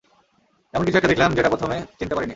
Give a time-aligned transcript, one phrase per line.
[0.73, 2.29] এমন কিছু একটা দেখলাম যেটা প্রথমে চিনতে পারিনি!